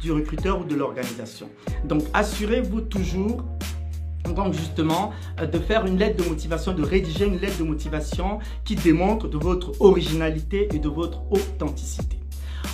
du 0.00 0.12
recruteur 0.12 0.60
ou 0.60 0.64
de 0.64 0.74
l'organisation. 0.74 1.48
Donc 1.84 2.02
assurez-vous 2.12 2.82
toujours 2.82 3.44
donc 4.32 4.54
justement 4.54 5.12
euh, 5.40 5.46
de 5.46 5.58
faire 5.58 5.86
une 5.86 5.98
lettre 5.98 6.24
de 6.24 6.28
motivation, 6.28 6.72
de 6.72 6.82
rédiger 6.82 7.26
une 7.26 7.38
lettre 7.38 7.58
de 7.58 7.64
motivation 7.64 8.38
qui 8.64 8.74
démontre 8.74 9.28
de 9.28 9.36
votre 9.36 9.72
originalité 9.80 10.68
et 10.72 10.78
de 10.78 10.88
votre 10.88 11.20
authenticité. 11.30 12.18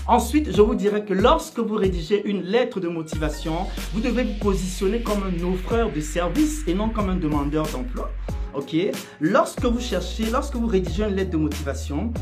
Ensuite, 0.07 0.55
je 0.55 0.63
vous 0.63 0.75
dirais 0.75 1.05
que 1.05 1.13
lorsque 1.13 1.59
vous 1.59 1.75
rédigez 1.75 2.23
une 2.25 2.43
lettre 2.43 2.81
de 2.81 2.89
motivation, 2.89 3.67
vous 3.93 4.01
devez 4.01 4.25
vous 4.25 4.39
positionner 4.41 5.03
comme 5.03 5.23
un 5.23 5.45
offreur 5.53 5.93
de 5.93 6.01
service 6.01 6.65
et 6.67 6.75
non 6.75 6.89
comme 6.89 7.11
un 7.11 7.17
demandeur 7.17 7.67
d'emploi 7.69 8.11
ok. 8.55 8.77
Lorsque 9.21 9.65
vous 9.65 9.81
cherchez, 9.81 10.31
lorsque 10.31 10.57
vous 10.57 10.67
rédigez 10.67 11.05
une 11.05 11.15
lettre 11.15 11.31
de 11.31 11.37
motivation, 11.37 12.13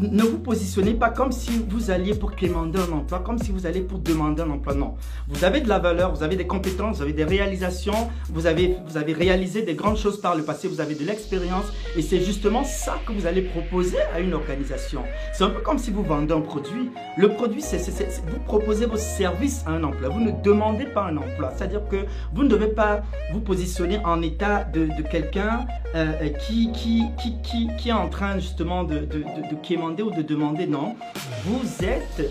ne 0.00 0.22
vous 0.22 0.38
positionnez 0.38 0.94
pas 0.94 1.10
comme 1.10 1.32
si 1.32 1.50
vous 1.68 1.90
alliez 1.90 2.14
pour 2.14 2.34
quémander 2.34 2.78
un 2.78 2.92
emploi, 2.92 3.20
comme 3.20 3.38
si 3.38 3.50
vous 3.50 3.66
alliez 3.66 3.80
pour 3.80 3.98
demander 3.98 4.42
un 4.42 4.50
emploi. 4.50 4.74
Non. 4.74 4.94
Vous 5.28 5.44
avez 5.44 5.60
de 5.60 5.68
la 5.68 5.78
valeur, 5.78 6.14
vous 6.14 6.22
avez 6.22 6.36
des 6.36 6.46
compétences, 6.46 6.96
vous 6.96 7.02
avez 7.02 7.12
des 7.12 7.24
réalisations, 7.24 8.08
vous 8.30 8.46
avez, 8.46 8.76
vous 8.86 8.96
avez 8.96 9.12
réalisé 9.12 9.62
des 9.62 9.74
grandes 9.74 9.96
choses 9.96 10.20
par 10.20 10.36
le 10.36 10.42
passé, 10.42 10.68
vous 10.68 10.80
avez 10.80 10.94
de 10.94 11.04
l'expérience 11.04 11.66
et 11.96 12.02
c'est 12.02 12.20
justement 12.20 12.64
ça 12.64 12.98
que 13.06 13.12
vous 13.12 13.26
allez 13.26 13.42
proposer 13.42 13.98
à 14.14 14.20
une 14.20 14.34
organisation. 14.34 15.02
C'est 15.32 15.44
un 15.44 15.50
peu 15.50 15.60
comme 15.60 15.78
si 15.78 15.90
vous 15.90 16.02
vendez 16.02 16.34
un 16.34 16.40
produit. 16.40 16.90
Le 17.16 17.28
produit, 17.30 17.62
c'est 17.62 17.78
vous 18.26 18.38
proposez 18.44 18.86
vos 18.86 18.96
services 18.96 19.62
à 19.66 19.70
un 19.70 19.84
emploi. 19.84 20.08
Vous 20.08 20.20
ne 20.20 20.32
demandez 20.42 20.84
pas 20.84 21.04
un 21.04 21.16
emploi. 21.16 21.52
C'est-à-dire 21.56 21.86
que 21.88 22.04
vous 22.34 22.44
ne 22.44 22.48
devez 22.48 22.68
pas 22.68 23.02
vous 23.32 23.40
positionner 23.40 23.98
en 24.04 24.22
état 24.22 24.64
de, 24.64 24.86
de 24.86 25.02
quelqu'un 25.02 25.66
euh, 25.94 26.28
qui, 26.46 26.70
qui, 26.72 27.04
qui, 27.18 27.68
qui, 27.76 27.88
est 27.88 27.92
en 27.92 28.08
train 28.08 28.38
justement 28.38 28.84
de, 28.84 28.98
de, 28.98 29.18
de, 29.20 29.56
quémander 29.62 29.87
ou 29.96 30.10
de 30.10 30.22
demander, 30.22 30.66
non. 30.66 30.96
Vous 31.44 31.84
êtes 31.84 32.30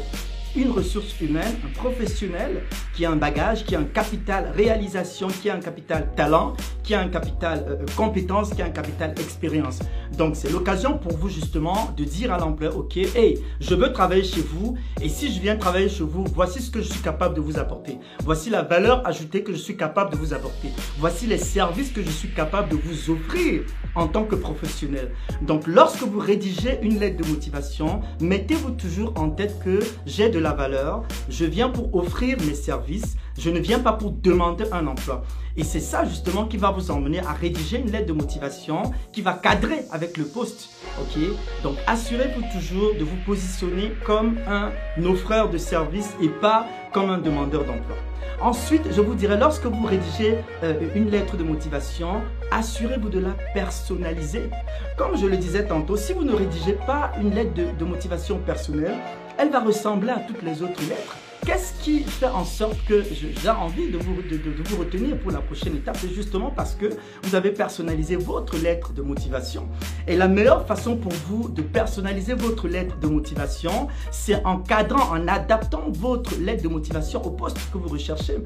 une 0.55 0.71
ressource 0.71 1.19
humaine, 1.21 1.55
un 1.65 1.73
professionnel 1.73 2.63
qui 2.95 3.05
a 3.05 3.11
un 3.11 3.15
bagage, 3.15 3.65
qui 3.65 3.75
a 3.75 3.79
un 3.79 3.83
capital 3.83 4.51
réalisation, 4.55 5.27
qui 5.27 5.49
a 5.49 5.55
un 5.55 5.59
capital 5.59 6.11
talent, 6.15 6.53
qui 6.83 6.95
a 6.95 7.01
un 7.01 7.09
capital 7.09 7.65
euh, 7.67 7.85
compétence, 7.95 8.53
qui 8.53 8.61
a 8.61 8.65
un 8.65 8.71
capital 8.71 9.11
expérience. 9.11 9.79
Donc 10.17 10.35
c'est 10.35 10.51
l'occasion 10.51 10.97
pour 10.97 11.15
vous 11.17 11.29
justement 11.29 11.93
de 11.95 12.03
dire 12.03 12.33
à 12.33 12.37
l'employeur, 12.37 12.77
ok, 12.77 12.97
hey, 12.97 13.39
je 13.59 13.75
veux 13.75 13.91
travailler 13.91 14.23
chez 14.23 14.41
vous 14.41 14.77
et 15.01 15.09
si 15.09 15.31
je 15.31 15.39
viens 15.39 15.57
travailler 15.57 15.89
chez 15.89 16.03
vous, 16.03 16.25
voici 16.33 16.61
ce 16.61 16.71
que 16.71 16.81
je 16.81 16.87
suis 16.87 17.01
capable 17.01 17.35
de 17.35 17.41
vous 17.41 17.59
apporter. 17.59 17.97
Voici 18.23 18.49
la 18.49 18.63
valeur 18.63 19.05
ajoutée 19.05 19.43
que 19.43 19.51
je 19.51 19.57
suis 19.57 19.77
capable 19.77 20.11
de 20.11 20.17
vous 20.17 20.33
apporter. 20.33 20.69
Voici 20.97 21.27
les 21.27 21.37
services 21.37 21.91
que 21.91 22.01
je 22.01 22.09
suis 22.09 22.29
capable 22.33 22.69
de 22.69 22.75
vous 22.75 23.11
offrir 23.11 23.61
en 23.95 24.07
tant 24.07 24.23
que 24.23 24.35
professionnel. 24.35 25.11
Donc 25.41 25.67
lorsque 25.67 26.03
vous 26.03 26.19
rédigez 26.19 26.79
une 26.81 26.99
lettre 26.99 27.23
de 27.23 27.29
motivation, 27.29 28.01
mettez-vous 28.21 28.71
toujours 28.71 29.13
en 29.17 29.29
tête 29.29 29.59
que 29.63 29.79
j'ai 30.05 30.29
de 30.29 30.39
la 30.39 30.46
valeur, 30.53 31.03
je 31.29 31.45
viens 31.45 31.69
pour 31.69 31.93
offrir 31.95 32.37
mes 32.45 32.53
services, 32.55 33.15
je 33.37 33.49
ne 33.49 33.59
viens 33.59 33.79
pas 33.79 33.93
pour 33.93 34.11
demander 34.11 34.65
un 34.71 34.87
emploi. 34.87 35.23
Et 35.55 35.63
c'est 35.63 35.79
ça 35.79 36.05
justement 36.05 36.45
qui 36.45 36.57
va 36.57 36.71
vous 36.71 36.91
emmener 36.91 37.19
à 37.19 37.33
rédiger 37.33 37.79
une 37.79 37.91
lettre 37.91 38.07
de 38.07 38.13
motivation 38.13 38.91
qui 39.11 39.21
va 39.21 39.33
cadrer 39.33 39.85
avec 39.91 40.17
le 40.17 40.25
poste. 40.25 40.69
Ok? 40.99 41.19
Donc 41.63 41.77
assurez-vous 41.87 42.43
toujours 42.57 42.93
de 42.95 43.03
vous 43.03 43.17
positionner 43.25 43.93
comme 44.05 44.37
un 44.47 44.71
offreur 45.05 45.49
de 45.49 45.57
services 45.57 46.13
et 46.21 46.29
pas 46.29 46.67
comme 46.93 47.09
un 47.09 47.17
demandeur 47.17 47.61
d'emploi. 47.61 47.95
Ensuite, 48.39 48.83
je 48.91 49.01
vous 49.01 49.15
dirais, 49.15 49.37
lorsque 49.37 49.65
vous 49.65 49.85
rédigez 49.85 50.37
euh, 50.61 50.79
une 50.93 51.09
lettre 51.09 51.37
de 51.37 51.43
motivation, 51.43 52.21
assurez-vous 52.51 53.09
de 53.09 53.17
la 53.17 53.31
personnaliser. 53.55 54.51
Comme 54.95 55.17
je 55.17 55.25
le 55.25 55.37
disais 55.37 55.65
tantôt, 55.65 55.97
si 55.97 56.13
vous 56.13 56.23
ne 56.23 56.33
rédigez 56.33 56.73
pas 56.73 57.11
une 57.19 57.33
lettre 57.33 57.53
de 57.55 57.85
motivation 57.85 58.37
personnelle, 58.37 58.93
elle 59.37 59.49
va 59.49 59.59
ressembler 59.59 60.11
à 60.11 60.19
toutes 60.19 60.41
les 60.41 60.61
autres 60.61 60.81
lettres. 60.89 61.15
Qu'est-ce 61.47 61.81
qui 61.81 62.01
fait 62.01 62.27
en 62.27 62.43
sorte 62.43 62.75
que 62.89 63.01
j'ai 63.01 63.49
envie 63.49 63.87
de 63.87 63.97
vous, 63.97 64.15
de, 64.15 64.37
vous 64.65 64.79
retenir 64.79 65.17
pour 65.17 65.31
la 65.31 65.39
prochaine 65.39 65.77
étape? 65.77 65.97
C'est 65.97 66.13
justement 66.13 66.51
parce 66.51 66.75
que 66.75 66.87
vous 67.23 67.35
avez 67.35 67.51
personnalisé 67.51 68.17
votre 68.17 68.57
lettre 68.57 68.91
de 68.91 69.01
motivation. 69.01 69.69
Et 70.09 70.17
la 70.17 70.27
meilleure 70.27 70.67
façon 70.67 70.97
pour 70.97 71.13
vous 71.13 71.47
de 71.47 71.61
personnaliser 71.61 72.33
votre 72.33 72.67
lettre 72.67 72.99
de 72.99 73.07
motivation, 73.07 73.87
c'est 74.11 74.43
en 74.43 74.57
cadrant, 74.57 75.09
en 75.09 75.25
adaptant 75.29 75.85
votre 75.87 76.37
lettre 76.37 76.63
de 76.63 76.67
motivation 76.67 77.25
au 77.25 77.29
poste 77.29 77.57
que 77.71 77.77
vous 77.77 77.87
recherchez. 77.87 78.39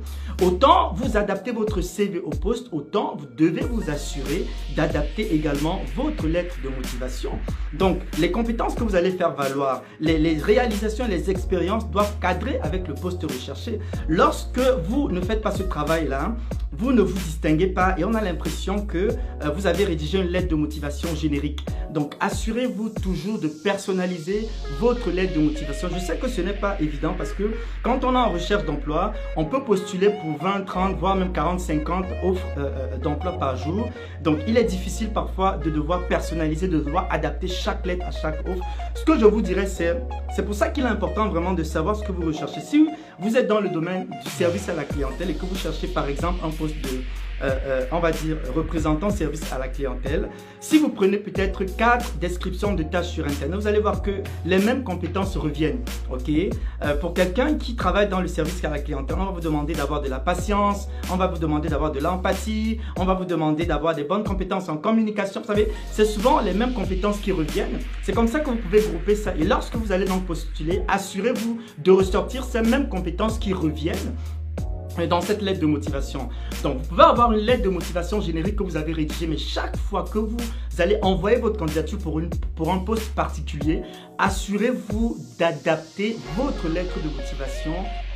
Autant 0.43 0.93
vous 0.93 1.17
adaptez 1.17 1.53
votre 1.53 1.81
CV 1.81 2.19
au 2.19 2.29
poste, 2.29 2.67
autant 2.71 3.17
vous 3.17 3.25
devez 3.35 3.61
vous 3.61 3.89
assurer 3.89 4.45
d'adapter 4.75 5.33
également 5.33 5.81
votre 5.95 6.27
lettre 6.27 6.55
de 6.63 6.69
motivation. 6.69 7.31
Donc, 7.73 7.97
les 8.19 8.31
compétences 8.31 8.75
que 8.75 8.83
vous 8.83 8.95
allez 8.95 9.11
faire 9.11 9.33
valoir, 9.33 9.81
les, 9.99 10.37
réalisations 10.37 11.07
les 11.07 11.31
expériences 11.31 11.89
doivent 11.89 12.19
cadrer 12.19 12.59
avec 12.61 12.87
le 12.87 12.90
poste 12.93 13.23
recherché. 13.23 13.79
Lorsque 14.07 14.59
vous 14.87 15.09
ne 15.09 15.21
faites 15.21 15.41
pas 15.41 15.51
ce 15.51 15.63
travail-là, 15.63 16.35
vous 16.71 16.91
ne 16.91 17.01
vous 17.01 17.13
distinguez 17.13 17.67
pas 17.67 17.95
et 17.97 18.05
on 18.05 18.13
a 18.13 18.21
l'impression 18.21 18.85
que 18.85 18.97
euh, 18.97 19.49
vous 19.55 19.67
avez 19.67 19.83
rédigé 19.83 20.19
une 20.19 20.27
lettre 20.27 20.47
de 20.47 20.55
motivation 20.55 21.13
générique. 21.15 21.65
Donc 21.91 22.15
assurez-vous 22.19 22.89
toujours 22.89 23.39
de 23.39 23.47
personnaliser 23.47 24.47
votre 24.79 25.09
lettre 25.11 25.33
de 25.33 25.39
motivation. 25.39 25.89
Je 25.93 25.99
sais 25.99 26.17
que 26.17 26.27
ce 26.27 26.41
n'est 26.41 26.53
pas 26.53 26.77
évident 26.79 27.13
parce 27.17 27.33
que 27.33 27.51
quand 27.83 28.03
on 28.03 28.13
est 28.13 28.17
en 28.17 28.29
recherche 28.29 28.65
d'emploi, 28.65 29.13
on 29.35 29.45
peut 29.45 29.63
postuler 29.63 30.09
pour 30.09 30.37
20, 30.37 30.61
30, 30.61 30.97
voire 30.97 31.15
même 31.15 31.33
40, 31.33 31.59
50 31.59 32.05
offres 32.23 32.41
euh, 32.57 32.69
euh, 32.93 32.97
d'emploi 32.97 33.33
par 33.33 33.57
jour. 33.57 33.89
Donc 34.23 34.39
il 34.47 34.57
est 34.57 34.63
difficile 34.63 35.09
parfois 35.09 35.57
de 35.57 35.69
devoir 35.69 36.07
personnaliser, 36.07 36.67
de 36.67 36.79
devoir 36.79 37.07
adapter 37.11 37.47
chaque 37.47 37.85
lettre 37.85 38.05
à 38.05 38.11
chaque 38.11 38.47
offre. 38.47 38.63
Ce 38.95 39.03
que 39.03 39.19
je 39.19 39.25
vous 39.25 39.41
dirais, 39.41 39.67
c'est 39.67 39.97
c'est 40.35 40.43
pour 40.45 40.55
ça 40.55 40.69
qu'il 40.69 40.85
est 40.85 40.87
important 40.87 41.27
vraiment 41.27 41.53
de 41.53 41.63
savoir 41.63 41.95
ce 41.95 42.03
que 42.03 42.11
vous 42.11 42.25
recherchez. 42.25 42.61
Vous 43.21 43.37
êtes 43.37 43.47
dans 43.47 43.61
le 43.61 43.69
domaine 43.69 44.07
du 44.23 44.29
service 44.31 44.67
à 44.67 44.73
la 44.73 44.83
clientèle 44.83 45.29
et 45.29 45.35
que 45.35 45.45
vous 45.45 45.55
cherchez 45.55 45.87
par 45.87 46.09
exemple 46.09 46.43
un 46.43 46.49
poste 46.49 46.75
de, 46.81 47.03
euh, 47.43 47.49
euh, 47.65 47.85
on 47.91 47.99
va 47.99 48.11
dire, 48.11 48.37
représentant 48.55 49.09
service 49.09 49.51
à 49.51 49.57
la 49.57 49.67
clientèle, 49.67 50.29
si 50.59 50.77
vous 50.77 50.89
prenez 50.89 51.17
peut-être 51.17 51.63
quatre 51.63 52.13
descriptions 52.17 52.73
de 52.73 52.83
tâches 52.83 53.09
sur 53.09 53.25
Internet, 53.25 53.59
vous 53.59 53.67
allez 53.67 53.79
voir 53.79 54.01
que 54.01 54.11
les 54.45 54.59
mêmes 54.59 54.83
compétences 54.83 55.35
reviennent. 55.37 55.81
Ok? 56.11 56.29
Euh, 56.29 56.95
Pour 56.95 57.13
quelqu'un 57.13 57.55
qui 57.55 57.75
travaille 57.75 58.09
dans 58.09 58.21
le 58.21 58.27
service 58.27 58.63
à 58.63 58.69
la 58.69 58.79
clientèle, 58.79 59.17
on 59.19 59.25
va 59.25 59.31
vous 59.31 59.39
demander 59.41 59.73
d'avoir 59.73 60.01
de 60.01 60.09
la 60.09 60.19
patience, 60.19 60.87
on 61.11 61.15
va 61.15 61.27
vous 61.27 61.39
demander 61.39 61.69
d'avoir 61.69 61.91
de 61.91 61.99
l'empathie, 61.99 62.79
on 62.97 63.05
va 63.05 63.13
vous 63.13 63.25
demander 63.25 63.65
d'avoir 63.65 63.95
des 63.95 64.03
bonnes 64.03 64.23
compétences 64.23 64.69
en 64.69 64.77
communication. 64.77 65.41
Vous 65.41 65.47
savez, 65.47 65.71
c'est 65.91 66.05
souvent 66.05 66.41
les 66.41 66.53
mêmes 66.53 66.73
compétences 66.73 67.19
qui 67.19 67.31
reviennent. 67.31 67.79
C'est 68.03 68.13
comme 68.13 68.27
ça 68.27 68.39
que 68.39 68.49
vous 68.49 68.57
pouvez 68.57 68.81
grouper 68.81 69.15
ça. 69.15 69.33
Et 69.35 69.43
lorsque 69.43 69.75
vous 69.75 69.91
allez 69.91 70.05
donc 70.05 70.25
postuler, 70.25 70.81
assurez-vous 70.87 71.59
de 71.77 71.91
ressortir 71.91 72.43
ces 72.43 72.61
mêmes 72.61 72.89
compétences 72.89 73.39
qui 73.39 73.53
reviennent 73.53 74.15
dans 75.09 75.21
cette 75.21 75.41
lettre 75.41 75.59
de 75.59 75.65
motivation. 75.65 76.29
Donc, 76.63 76.77
vous 76.77 76.89
pouvez 76.89 77.03
avoir 77.03 77.31
une 77.31 77.39
lettre 77.39 77.63
de 77.63 77.69
motivation 77.69 78.21
générique 78.21 78.55
que 78.55 78.63
vous 78.63 78.77
avez 78.77 78.93
rédigée, 78.93 79.27
mais 79.27 79.37
chaque 79.37 79.77
fois 79.77 80.05
que 80.11 80.19
vous 80.19 80.37
allez 80.79 80.97
envoyer 81.01 81.37
votre 81.37 81.57
candidature 81.57 81.97
pour, 81.97 82.19
une, 82.19 82.29
pour 82.55 82.71
un 82.71 82.79
poste 82.79 83.13
particulier, 83.13 83.81
assurez-vous 84.17 85.17
d'adapter 85.39 86.17
votre 86.35 86.67
lettre 86.67 86.97
de 87.01 87.09
motivation 87.09 87.73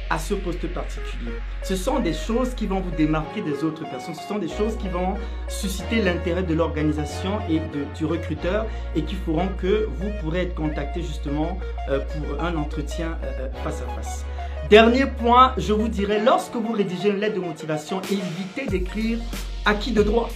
à 0.10 0.20
ce 0.20 0.34
poste 0.36 0.68
particulier. 0.68 1.32
Ce 1.64 1.76
sont 1.76 2.00
des 2.00 2.14
choses 2.14 2.54
qui 2.54 2.68
vont 2.68 2.80
vous 2.80 2.92
démarquer 2.92 3.42
des 3.42 3.64
autres 3.64 3.84
personnes. 3.90 4.16
Ce 4.16 4.28
sont 4.28 4.38
des 4.38 4.48
choses 4.48 4.78
qui 4.78 4.88
vont 4.88 5.16
susciter 5.48 6.02
l'intérêt 6.02 6.44
de 6.44 6.54
l'organisation 6.54 7.40
et 7.50 7.60
de, 7.60 7.86
du 7.98 8.06
recruteur 8.06 8.66
et 8.96 9.04
qui 9.04 9.16
feront 9.16 9.48
que 9.58 9.88
vous 9.96 10.12
pourrez 10.22 10.44
être 10.44 10.56
contacté 10.56 11.02
justement 11.02 11.58
euh, 11.90 12.00
pour 12.00 12.40
un 12.44 12.56
entretien 12.56 13.18
euh, 13.24 13.32
euh, 13.40 13.64
face 13.64 13.82
à 13.82 13.96
face. 13.96 14.26
Dernier 14.70 15.06
point, 15.06 15.54
je 15.58 15.74
vous 15.74 15.88
dirais, 15.88 16.20
lorsque 16.26 16.56
vous 16.56 16.74
rédigez 16.74 17.10
une 17.10 17.20
lettre 17.20 17.36
de 17.36 17.40
motivation, 17.40 18.02
évitez 18.10 18.66
d'écrire 18.66 19.20
acquis 19.64 19.92
de 19.92 20.02
droit. 20.02 20.28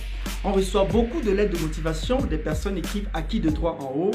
On 0.44 0.52
reçoit 0.52 0.84
beaucoup 0.84 1.20
de 1.20 1.32
lettres 1.32 1.58
de 1.58 1.62
motivation, 1.64 2.18
des 2.18 2.38
personnes 2.38 2.78
écrivent 2.78 3.10
acquis 3.16 3.40
de 3.40 3.50
droit 3.50 3.76
en 3.82 3.92
haut. 3.98 4.12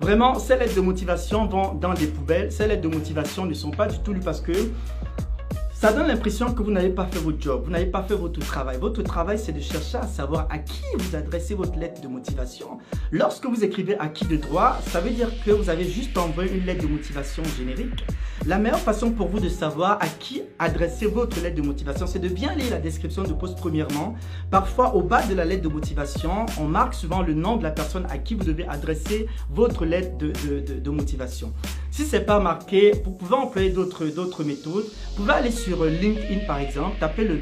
Vraiment, 0.00 0.40
ces 0.40 0.56
lettres 0.56 0.74
de 0.74 0.80
motivation 0.80 1.46
vont 1.46 1.72
dans 1.72 1.94
des 1.94 2.08
poubelles. 2.08 2.50
Ces 2.50 2.66
lettres 2.66 2.82
de 2.82 2.88
motivation 2.88 3.46
ne 3.46 3.54
sont 3.54 3.70
pas 3.70 3.86
du 3.86 4.00
tout 4.00 4.12
lues 4.12 4.18
parce 4.18 4.40
que 4.40 4.52
ça 5.84 5.92
donne 5.92 6.06
l'impression 6.06 6.54
que 6.54 6.62
vous 6.62 6.70
n'avez 6.70 6.88
pas 6.88 7.04
fait 7.04 7.18
votre 7.18 7.38
job, 7.38 7.64
vous 7.66 7.70
n'avez 7.70 7.84
pas 7.84 8.02
fait 8.02 8.14
votre 8.14 8.40
travail. 8.40 8.78
Votre 8.80 9.02
travail, 9.02 9.38
c'est 9.38 9.52
de 9.52 9.60
chercher 9.60 9.98
à 9.98 10.06
savoir 10.06 10.48
à 10.48 10.56
qui 10.56 10.80
vous 10.98 11.14
adressez 11.14 11.54
votre 11.54 11.78
lettre 11.78 12.00
de 12.00 12.08
motivation. 12.08 12.78
Lorsque 13.12 13.44
vous 13.44 13.64
écrivez 13.64 13.98
à 13.98 14.08
qui 14.08 14.24
de 14.24 14.38
droit, 14.38 14.78
ça 14.86 15.02
veut 15.02 15.10
dire 15.10 15.28
que 15.44 15.50
vous 15.50 15.68
avez 15.68 15.84
juste 15.84 16.16
envoyé 16.16 16.56
une 16.56 16.64
lettre 16.64 16.84
de 16.84 16.90
motivation 16.90 17.42
générique. 17.58 18.02
La 18.46 18.56
meilleure 18.56 18.80
façon 18.80 19.10
pour 19.10 19.28
vous 19.28 19.40
de 19.40 19.50
savoir 19.50 19.98
à 20.00 20.06
qui 20.06 20.40
adresser 20.58 21.04
votre 21.04 21.38
lettre 21.42 21.56
de 21.56 21.66
motivation, 21.66 22.06
c'est 22.06 22.18
de 22.18 22.28
bien 22.28 22.54
lire 22.54 22.70
la 22.70 22.78
description 22.78 23.22
de 23.22 23.34
poste 23.34 23.58
premièrement. 23.58 24.14
Parfois, 24.50 24.94
au 24.94 25.02
bas 25.02 25.20
de 25.26 25.34
la 25.34 25.44
lettre 25.44 25.64
de 25.64 25.68
motivation, 25.68 26.46
on 26.58 26.64
marque 26.64 26.94
souvent 26.94 27.20
le 27.20 27.34
nom 27.34 27.58
de 27.58 27.62
la 27.62 27.70
personne 27.70 28.06
à 28.08 28.16
qui 28.16 28.34
vous 28.34 28.44
devez 28.44 28.66
adresser 28.68 29.26
votre 29.50 29.84
lettre 29.84 30.16
de, 30.16 30.32
de 30.80 30.90
motivation. 30.90 31.52
Si 31.94 32.04
ce 32.04 32.16
n'est 32.16 32.24
pas 32.24 32.40
marqué, 32.40 32.90
vous 33.04 33.12
pouvez 33.12 33.36
employer 33.36 33.70
d'autres 33.70 34.42
méthodes. 34.42 34.82
Vous 35.10 35.22
pouvez 35.22 35.32
aller 35.32 35.52
sur 35.52 35.84
LinkedIn 35.84 36.44
par 36.44 36.58
exemple, 36.58 36.96
taper 36.98 37.22
le, 37.22 37.38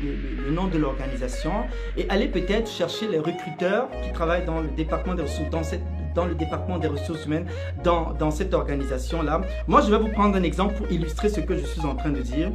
nom 0.50 0.66
de 0.66 0.76
l'organisation 0.76 1.52
et 1.96 2.06
aller 2.10 2.28
peut-être 2.28 2.70
chercher 2.70 3.08
les 3.08 3.18
recruteurs 3.18 3.88
qui 4.04 4.12
travaillent 4.12 4.44
dans 4.44 4.60
le 4.60 4.68
département 4.68 5.14
des 5.14 5.22
ressources, 5.22 5.48
dans, 5.48 5.62
cette, 5.62 5.80
dans 6.14 6.26
le 6.26 6.34
département 6.34 6.76
des 6.76 6.88
ressources 6.88 7.24
humaines, 7.24 7.46
dans, 7.82 8.12
dans 8.12 8.30
cette 8.30 8.52
organisation-là. 8.52 9.40
Moi, 9.68 9.80
je 9.80 9.90
vais 9.90 9.96
vous 9.96 10.10
prendre 10.12 10.36
un 10.36 10.42
exemple 10.42 10.74
pour 10.74 10.92
illustrer 10.92 11.30
ce 11.30 11.40
que 11.40 11.56
je 11.56 11.64
suis 11.64 11.86
en 11.86 11.94
train 11.94 12.10
de 12.10 12.20
dire. 12.20 12.50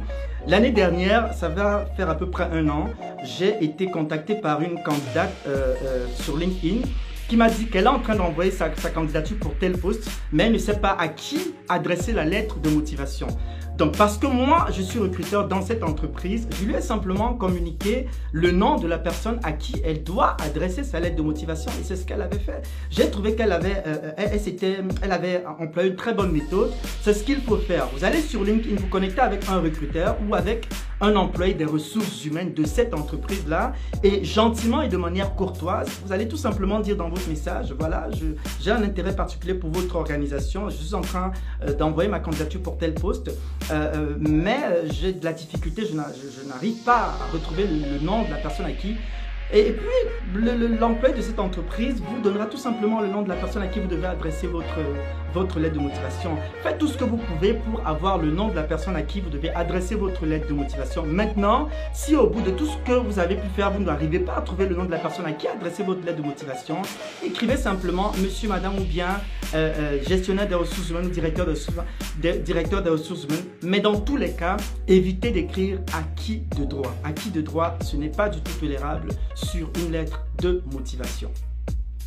L'année 0.46 0.70
dernière, 0.70 1.34
ça 1.34 1.48
va 1.48 1.86
faire 1.96 2.08
à 2.08 2.14
peu 2.14 2.30
près 2.30 2.48
un 2.52 2.68
an, 2.68 2.90
j'ai 3.24 3.56
été 3.64 3.86
contacté 3.86 4.36
par 4.36 4.62
une 4.62 4.80
candidate 4.84 5.34
euh, 5.48 5.74
euh, 5.82 6.06
sur 6.14 6.36
LinkedIn 6.36 6.82
qui 7.28 7.36
m'a 7.36 7.50
dit 7.50 7.66
qu'elle 7.66 7.84
est 7.84 7.88
en 7.88 8.00
train 8.00 8.16
d'envoyer 8.16 8.50
sa, 8.50 8.70
candidature 8.70 9.36
pour 9.38 9.54
tel 9.58 9.76
poste, 9.76 10.10
mais 10.32 10.44
elle 10.44 10.52
ne 10.52 10.58
sait 10.58 10.78
pas 10.78 10.96
à 10.98 11.08
qui 11.08 11.54
adresser 11.68 12.12
la 12.12 12.24
lettre 12.24 12.58
de 12.58 12.70
motivation. 12.70 13.28
Donc, 13.76 13.96
parce 13.96 14.18
que 14.18 14.26
moi, 14.26 14.66
je 14.72 14.82
suis 14.82 14.98
recruteur 14.98 15.46
dans 15.46 15.62
cette 15.62 15.84
entreprise, 15.84 16.48
je 16.58 16.64
lui 16.64 16.74
ai 16.74 16.80
simplement 16.80 17.34
communiqué 17.34 18.08
le 18.32 18.50
nom 18.50 18.76
de 18.76 18.88
la 18.88 18.98
personne 18.98 19.38
à 19.44 19.52
qui 19.52 19.80
elle 19.84 20.02
doit 20.02 20.36
adresser 20.42 20.82
sa 20.82 20.98
lettre 20.98 21.14
de 21.14 21.22
motivation 21.22 21.70
et 21.80 21.84
c'est 21.84 21.94
ce 21.94 22.04
qu'elle 22.04 22.22
avait 22.22 22.40
fait. 22.40 22.62
J'ai 22.90 23.08
trouvé 23.08 23.36
qu'elle 23.36 23.52
avait, 23.52 23.84
euh, 23.86 24.10
elle, 24.16 24.40
elle 25.02 25.12
avait 25.12 25.44
employé 25.60 25.90
une 25.90 25.96
très 25.96 26.12
bonne 26.12 26.32
méthode. 26.32 26.72
C'est 27.02 27.12
ce 27.12 27.22
qu'il 27.22 27.40
faut 27.40 27.56
faire. 27.58 27.86
Vous 27.94 28.04
allez 28.04 28.20
sur 28.20 28.42
LinkedIn, 28.42 28.74
vous 28.74 28.88
connectez 28.88 29.20
avec 29.20 29.48
un 29.48 29.60
recruteur 29.60 30.16
ou 30.28 30.34
avec 30.34 30.66
un 31.00 31.16
employé 31.16 31.54
des 31.54 31.64
ressources 31.64 32.24
humaines 32.24 32.54
de 32.54 32.64
cette 32.64 32.94
entreprise-là 32.94 33.72
et 34.02 34.24
gentiment 34.24 34.82
et 34.82 34.88
de 34.88 34.96
manière 34.96 35.34
courtoise, 35.34 35.88
vous 36.04 36.12
allez 36.12 36.28
tout 36.28 36.36
simplement 36.36 36.80
dire 36.80 36.96
dans 36.96 37.08
votre 37.08 37.28
message, 37.28 37.74
voilà, 37.78 38.08
j'ai 38.60 38.70
un 38.70 38.82
intérêt 38.82 39.14
particulier 39.14 39.54
pour 39.54 39.70
votre 39.70 39.96
organisation, 39.96 40.68
je 40.68 40.76
suis 40.76 40.94
en 40.94 41.00
train 41.00 41.32
euh, 41.64 41.74
d'envoyer 41.74 42.08
ma 42.08 42.20
candidature 42.20 42.62
pour 42.62 42.78
tel 42.78 42.94
poste. 42.94 43.28
Euh, 43.70 43.92
euh, 43.94 44.16
mais 44.18 44.58
j'ai 44.90 45.12
de 45.12 45.24
la 45.24 45.32
difficulté, 45.32 45.82
je 45.86 45.96
n'arrive 46.48 46.82
pas 46.84 47.14
à 47.20 47.32
retrouver 47.32 47.66
le 47.66 48.04
nom 48.04 48.24
de 48.24 48.30
la 48.30 48.36
personne 48.36 48.66
à 48.66 48.72
qui 48.72 48.96
Et 49.52 49.72
puis, 49.72 50.40
l'employé 50.78 51.14
de 51.14 51.22
cette 51.22 51.38
entreprise 51.38 52.02
vous 52.02 52.20
donnera 52.20 52.46
tout 52.46 52.58
simplement 52.58 53.00
le 53.00 53.08
nom 53.08 53.22
de 53.22 53.28
la 53.30 53.34
personne 53.34 53.62
à 53.62 53.66
qui 53.66 53.80
vous 53.80 53.88
devez 53.88 54.06
adresser 54.06 54.46
votre, 54.46 54.78
votre 55.32 55.58
lettre 55.58 55.76
de 55.76 55.80
motivation. 55.80 56.36
Faites 56.62 56.76
tout 56.76 56.86
ce 56.86 56.98
que 56.98 57.04
vous 57.04 57.16
pouvez 57.16 57.54
pour 57.54 57.86
avoir 57.86 58.18
le 58.18 58.30
nom 58.30 58.48
de 58.48 58.54
la 58.54 58.62
personne 58.62 58.96
à 58.96 59.02
qui 59.02 59.20
vous 59.20 59.30
devez 59.30 59.50
adresser 59.50 59.94
votre 59.94 60.26
lettre 60.26 60.48
de 60.48 60.52
motivation. 60.52 61.04
Maintenant, 61.06 61.68
si 61.94 62.14
au 62.14 62.28
bout 62.28 62.42
de 62.42 62.50
tout 62.50 62.66
ce 62.66 62.76
que 62.78 62.92
vous 62.92 63.18
avez 63.18 63.36
pu 63.36 63.48
faire, 63.56 63.70
vous 63.70 63.82
n'arrivez 63.82 64.18
pas 64.18 64.36
à 64.36 64.40
trouver 64.42 64.66
le 64.66 64.74
nom 64.74 64.84
de 64.84 64.90
la 64.90 64.98
personne 64.98 65.24
à 65.24 65.32
qui 65.32 65.48
adresser 65.48 65.82
votre 65.82 66.04
lettre 66.04 66.18
de 66.18 66.26
motivation, 66.26 66.76
écrivez 67.24 67.56
simplement 67.56 68.12
monsieur, 68.22 68.48
madame 68.48 68.78
ou 68.78 68.84
bien 68.84 69.20
euh, 69.54 69.72
euh, 69.78 70.04
gestionnaire 70.06 70.46
des 70.46 70.54
ressources 70.54 70.90
humaines 70.90 71.06
ou 71.06 71.10
directeur 71.10 71.46
des 71.46 71.52
ressources, 71.52 71.78
directeur 72.44 72.82
des 72.82 72.90
ressources 72.90 73.24
humaines. 73.24 73.44
Mais 73.62 73.80
dans 73.80 73.98
tous 74.00 74.16
les 74.16 74.32
cas, 74.32 74.58
évitez 74.86 75.30
d'écrire 75.30 75.78
à 75.94 76.02
qui 76.16 76.42
de 76.58 76.64
droit. 76.64 76.94
À 77.02 77.12
qui 77.12 77.30
de 77.30 77.40
droit, 77.40 77.78
ce 77.82 77.96
n'est 77.96 78.10
pas 78.10 78.28
du 78.28 78.40
tout 78.40 78.52
tolérable 78.60 79.08
sur 79.46 79.70
une 79.78 79.92
lettre 79.92 80.24
de 80.40 80.62
motivation. 80.72 81.30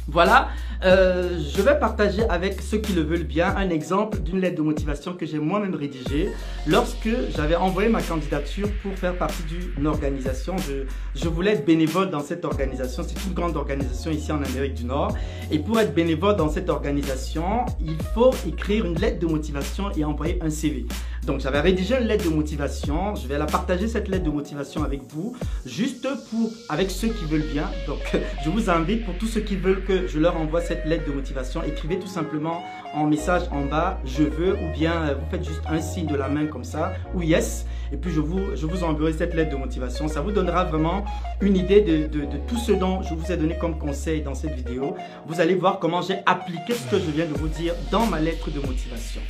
Voilà, 0.08 0.50
euh, 0.84 1.40
je 1.56 1.62
vais 1.62 1.78
partager 1.78 2.24
avec 2.28 2.60
ceux 2.62 2.80
qui 2.80 2.94
le 2.94 3.02
veulent 3.04 3.24
bien 3.24 3.56
un 3.56 3.70
exemple 3.70 4.20
d'une 4.20 4.40
lettre 4.40 4.58
de 4.58 4.64
motivation 4.64 5.14
que 5.14 5.28
j'ai 5.28 5.38
moi-même 5.38 5.76
rédigée 5.76 6.32
lorsque 6.66 7.10
j'avais 7.36 7.56
envoyé 7.56 7.88
ma 7.88 8.02
candidature 8.02 8.68
pour 8.82 8.94
faire 8.96 9.16
partie 9.16 9.44
d'une 9.44 9.86
organisation. 9.86 10.56
Je, 10.58 10.86
je 11.14 11.30
voulais 11.30 11.52
être 11.52 11.66
bénévole 11.66 12.10
dans 12.10 12.20
cette 12.20 12.44
organisation. 12.46 13.04
C'est 13.08 13.26
une 13.28 13.34
grande 13.34 13.56
organisation 13.56 14.10
ici 14.10 14.32
en 14.32 14.42
Amérique 14.42 14.74
du 14.74 14.86
Nord. 14.86 15.16
Et 15.52 15.60
pour 15.60 15.80
être 15.80 15.94
bénévole 15.94 16.36
dans 16.36 16.50
cette 16.50 16.70
organisation, 16.70 17.66
il 17.80 17.98
faut 18.16 18.32
écrire 18.48 18.86
une 18.86 19.00
lettre 19.00 19.20
de 19.20 19.28
motivation 19.28 19.92
et 19.96 20.04
envoyer 20.04 20.40
un 20.42 20.50
CV. 20.50 20.88
Donc 21.26 21.40
j'avais 21.42 21.60
rédigé 21.60 21.96
une 22.00 22.08
lettre 22.08 22.26
de 22.26 22.34
motivation. 22.34 23.16
Je 23.16 23.28
vais 23.28 23.38
la 23.38 23.46
partager 23.46 23.88
cette 23.88 24.08
lettre 24.08 24.24
de 24.24 24.30
motivation 24.30 24.84
avec 24.84 25.02
vous, 25.10 25.36
juste 25.66 26.08
pour 26.30 26.52
avec 26.70 26.90
ceux 26.90 27.10
qui 27.10 27.26
veulent 27.26 27.48
bien. 27.54 27.70
Donc 27.88 28.00
je 28.44 28.50
vous 28.50 28.70
invite 28.70 29.06
pour 29.06 29.16
tous 29.18 29.28
ceux 29.28 29.42
qui 29.42 29.56
veulent 29.56 29.84
que 29.84 30.08
je 30.08 30.20
leur 30.20 30.38
envoie 30.38 30.62
cette 30.62 30.86
lettre 30.86 31.06
de 31.06 31.14
motivation, 31.14 31.64
écrivez 31.64 32.00
tout 32.00 32.08
simplement 32.08 32.64
en 32.94 33.06
message 33.06 33.44
en 33.52 33.66
bas 33.66 34.00
je 34.04 34.24
veux 34.24 34.56
ou 34.56 34.72
bien 34.74 34.94
euh, 34.94 35.16
vous 35.16 35.30
faites 35.30 35.48
juste 35.48 35.62
un 35.70 35.80
signe 35.80 36.08
de 36.08 36.16
la 36.16 36.28
main 36.28 36.46
comme 36.48 36.66
ça 36.66 36.94
ou 37.16 37.22
yes 37.22 37.66
et 37.94 37.98
puis 37.98 38.12
je 38.12 38.20
vous, 38.20 38.56
je 38.56 38.66
vous 38.66 38.84
enverrai 38.84 39.14
cette 39.14 39.34
lettre 39.34 39.52
de 39.52 39.58
motivation. 39.58 40.08
Ça 40.08 40.22
vous 40.22 40.32
donnera 40.32 40.64
vraiment 40.64 41.04
une 41.42 41.58
idée 41.58 41.82
de, 41.82 42.08
de, 42.08 42.26
de, 42.26 42.38
tout 42.48 42.58
ce 42.58 42.72
dont 42.72 43.02
je 43.02 43.14
vous 43.14 43.32
ai 43.32 43.38
donné 43.38 43.58
comme 43.58 43.78
conseil 43.78 44.22
dans 44.22 44.34
cette 44.34 44.56
vidéo. 44.56 44.96
Vous 45.28 45.42
allez 45.42 45.56
voir 45.56 45.80
comment 45.80 46.02
j'ai 46.02 46.20
appliqué 46.26 46.74
ce 46.74 46.90
que 46.90 46.98
je 46.98 47.12
viens 47.12 47.26
de 47.26 47.34
vous 47.34 47.50
dire 47.50 47.74
dans 47.92 48.06
ma 48.06 48.20
lettre 48.20 48.50
de 48.50 48.60
motivation. 48.60 49.22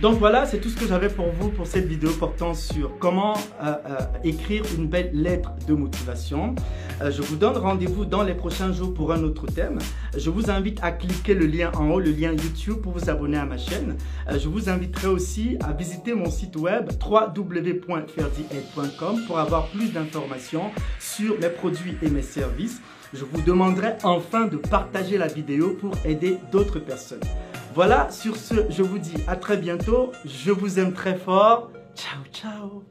Donc 0.00 0.18
voilà, 0.18 0.46
c'est 0.46 0.60
tout 0.60 0.70
ce 0.70 0.76
que 0.76 0.86
j'avais 0.86 1.10
pour 1.10 1.28
vous 1.28 1.50
pour 1.50 1.66
cette 1.66 1.86
vidéo 1.86 2.08
portant 2.18 2.54
sur 2.54 2.98
comment 2.98 3.34
euh, 3.62 3.74
euh, 3.86 3.98
écrire 4.24 4.64
une 4.78 4.86
belle 4.86 5.10
lettre 5.12 5.52
de 5.68 5.74
motivation. 5.74 6.54
Euh, 7.02 7.10
je 7.10 7.20
vous 7.20 7.36
donne 7.36 7.58
rendez-vous 7.58 8.06
dans 8.06 8.22
les 8.22 8.32
prochains 8.32 8.72
jours 8.72 8.94
pour 8.94 9.12
un 9.12 9.22
autre 9.24 9.46
thème. 9.46 9.78
Je 10.16 10.30
vous 10.30 10.50
invite 10.50 10.78
à 10.82 10.92
cliquer 10.92 11.34
le 11.34 11.44
lien 11.44 11.70
en 11.74 11.90
haut, 11.90 12.00
le 12.00 12.12
lien 12.12 12.32
YouTube 12.32 12.78
pour 12.82 12.92
vous 12.92 13.10
abonner 13.10 13.36
à 13.36 13.44
ma 13.44 13.58
chaîne. 13.58 13.98
je 14.30 14.48
vous 14.48 14.70
inviterai 14.70 15.08
aussi 15.08 15.58
à 15.62 15.74
visiter 15.74 16.14
mon 16.14 16.30
site 16.30 16.56
web 16.56 16.88
www.ferdiaid.com 17.06 19.26
pour 19.26 19.38
avoir 19.38 19.66
plus 19.66 19.92
d'informations 19.92 20.70
sur 20.98 21.38
mes 21.38 21.50
produits 21.50 21.98
et 22.00 22.08
mes 22.08 22.22
services. 22.22 22.80
Je 23.12 23.26
vous 23.26 23.42
demanderai 23.42 23.96
enfin 24.02 24.46
de 24.46 24.56
partager 24.56 25.18
la 25.18 25.26
vidéo 25.26 25.76
pour 25.78 25.92
aider 26.06 26.38
d'autres 26.52 26.78
personnes. 26.78 27.20
Voilà, 27.74 28.10
sur 28.10 28.36
ce, 28.36 28.54
je 28.68 28.82
vous 28.82 28.98
dis 28.98 29.14
à 29.28 29.36
très 29.36 29.56
bientôt. 29.56 30.12
Je 30.24 30.50
vous 30.50 30.78
aime 30.78 30.92
très 30.92 31.16
fort. 31.16 31.70
Ciao, 31.94 32.24
ciao 32.32 32.82